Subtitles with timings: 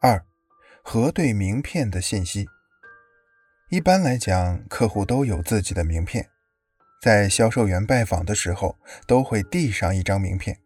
[0.00, 0.24] 二、
[0.82, 2.46] 核对名片的信息。
[3.70, 6.28] 一般来讲，客户都有自己的名片，
[7.02, 10.58] 在销售员拜访的时候都会递上一张名片。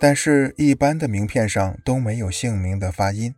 [0.00, 3.34] 但是，一般的名片上都没有姓名的发音。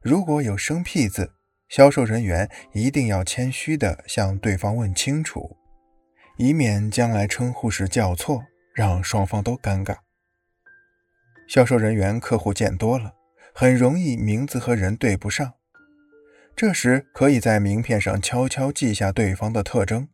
[0.00, 1.32] 如果有生僻字，
[1.68, 5.56] 销售人员一定要谦虚地向对方问清楚，
[6.38, 8.42] 以免将来称呼时叫错，
[8.74, 9.96] 让双方都尴尬。
[11.46, 13.14] 销售人员客户见多了，
[13.60, 15.54] 很容易名字和人对不上。
[16.54, 20.08] 这时可以在名片上悄悄记下对方的特征，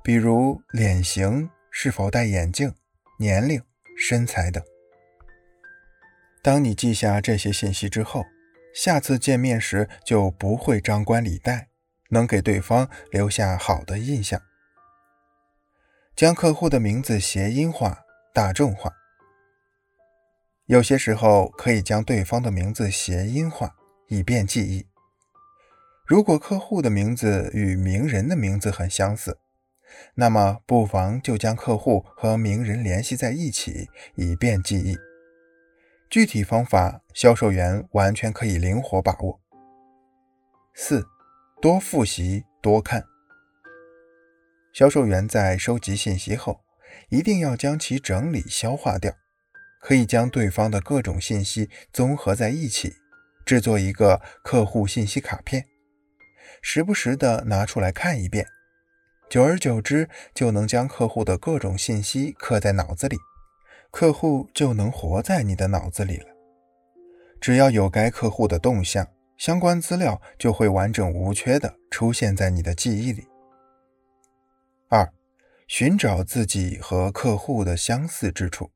[0.00, 2.72] 比如脸型、是否戴眼镜、
[3.18, 3.60] 年龄、
[3.98, 4.62] 身材等。
[6.40, 8.24] 当你记下这些信息之后，
[8.72, 11.66] 下次见面时就不会张冠李戴，
[12.10, 14.40] 能给对方留下好的印象。
[16.14, 18.92] 将客户的名字谐音化、大众化，
[20.66, 23.74] 有些时候可以将对方的名字谐音化，
[24.08, 24.86] 以便记忆。
[26.06, 29.38] 如果客户的名字与名人的名字很相似，
[30.14, 34.96] 那么不妨就将客户和名人联系在一起，以便记忆。
[36.08, 39.40] 具体方法，销售员完全可以灵活把握。
[40.74, 41.06] 四，
[41.60, 43.04] 多复习多看。
[44.72, 46.60] 销售员在收集信息后，
[47.08, 49.14] 一定要将其整理消化掉，
[49.82, 52.94] 可以将对方的各种信息综合在一起，
[53.44, 55.66] 制作一个客户信息卡片。
[56.62, 58.46] 时不时的拿出来看一遍，
[59.28, 63.16] 久而久之就能将客户的各种信息刻在脑子里，
[63.90, 66.26] 客户就能活在你的脑子里了。
[67.40, 73.26] 只要有该客户的动向，相关资料就会完整无缺的出现在你的记忆里。
[74.88, 75.12] 二，
[75.66, 78.70] 寻找自己和客户的相似之处。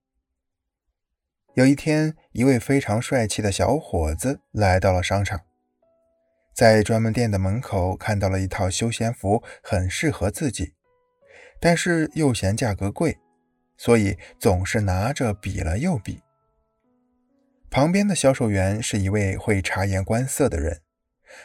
[1.56, 5.40] 有一天，一位非常帅气的小伙子来到了商场。
[6.54, 10.74] 在专门店的门口看到了一套休闲服，很适合自己，
[11.58, 13.16] 但是又嫌价格贵，
[13.78, 16.20] 所以总是拿着比了又比。
[17.70, 20.82] 旁边的销售员是一位会察言观色的人，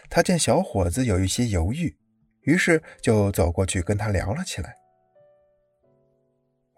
[0.10, 1.96] 他见小伙子有一些犹豫，
[2.42, 4.76] 于是就走过去跟他聊了起来。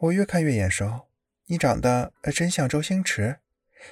[0.02, 1.08] 我越看越眼熟，
[1.48, 3.40] 你长得真像周星驰，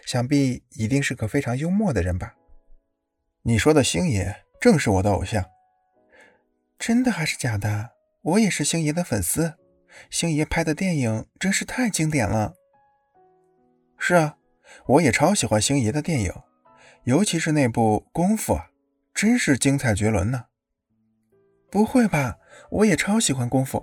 [0.05, 2.35] 想必一定是个非常幽默的人吧？
[3.43, 5.45] 你说的星爷正是我的偶像，
[6.79, 7.91] 真的还是假的？
[8.21, 9.55] 我也是星爷的粉丝，
[10.09, 12.53] 星爷拍的电影真是太经典了。
[13.97, 14.37] 是啊，
[14.85, 16.33] 我也超喜欢星爷的电影，
[17.03, 18.69] 尤其是那部《功夫》啊，
[19.13, 20.45] 真是精彩绝伦呢。
[21.69, 22.37] 不会吧？
[22.69, 23.79] 我也超喜欢《功夫》，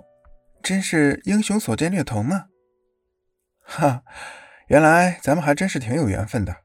[0.61, 2.48] 真是英雄所见略同呢。
[3.71, 4.03] 哈，
[4.67, 6.63] 原来咱们还真是挺有缘分的。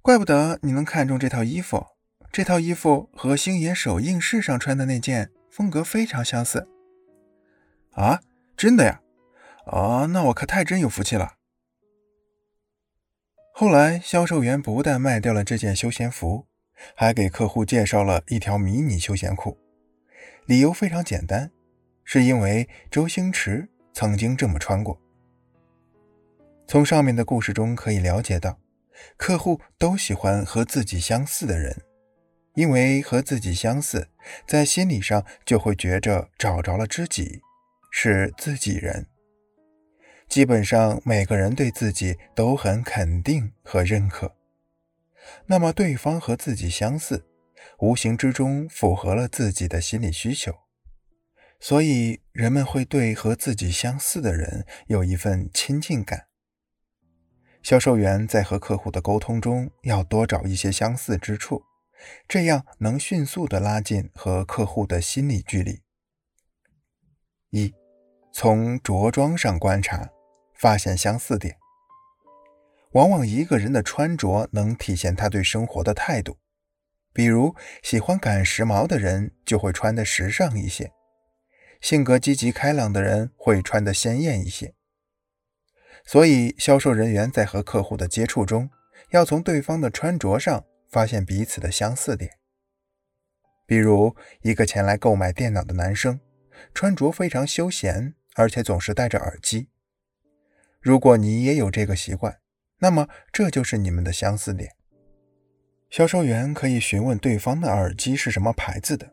[0.00, 1.86] 怪不得你能看中这套衣服，
[2.32, 6.66] 这套衣服和星爷首映式上穿的那件风格非常相似。
[7.92, 8.20] 啊，
[8.56, 9.02] 真的呀？
[9.66, 11.34] 哦，那我可太真有福气了。
[13.52, 16.46] 后来，销售员不但卖掉了这件休闲服，
[16.96, 19.58] 还给客户介绍了一条迷你休闲裤，
[20.46, 21.52] 理由非常简单，
[22.02, 24.98] 是因为周星驰曾经这么穿过。
[26.70, 28.60] 从上面的故事中可以了解到。
[29.16, 31.82] 客户都喜欢和自己相似的人，
[32.54, 34.06] 因为和自己相似，
[34.46, 37.40] 在心理上就会觉着找着了知己，
[37.90, 39.08] 是自己人。
[40.28, 44.36] 基本上每个人对自己都很肯定和认可，
[45.46, 47.26] 那么对方和自己相似，
[47.80, 50.54] 无形之中符合了自己的心理需求，
[51.58, 56.26] 所以人们会对和自己相似的人有一份亲近感。
[57.62, 61.62] 销售员在和客户的沟通中要多找一些相似之处，
[62.26, 65.82] 这样能迅速的拉近和客户的心理距离。
[67.50, 67.74] 一，
[68.32, 70.08] 从着装上观察，
[70.54, 71.56] 发现相似点。
[72.92, 76.38] 往往一个人的穿着能体现他对生活的态度，
[77.12, 80.92] 比如喜欢赶时髦的人就会穿得时尚一些，
[81.80, 84.74] 性格积极开朗的人会穿得鲜艳一些。
[86.04, 88.70] 所以，销售人员在和客户的接触中，
[89.10, 92.32] 要从对方的穿着上发现彼此的相似点。
[93.66, 96.18] 比如，一个前来购买电脑的男生，
[96.74, 99.68] 穿着非常休闲，而且总是戴着耳机。
[100.80, 102.38] 如果你也有这个习惯，
[102.78, 104.72] 那么这就是你们的相似点。
[105.90, 109.12] 销售员可以询问对方的耳机是什么牌子的，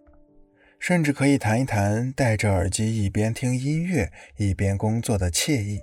[0.79, 5.81] 甚至可以谈一谈戴着耳机一边听音乐一边工作的惬意。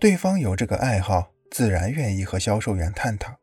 [0.00, 3.40] 对方有这个爱好，自然愿意和销售员探讨。